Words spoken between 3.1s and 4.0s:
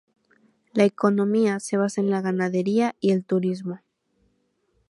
el turismo.